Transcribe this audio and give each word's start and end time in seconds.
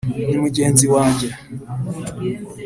ni 0.27 0.37
mugenzi 0.43 0.85
wanjye. 0.93 1.27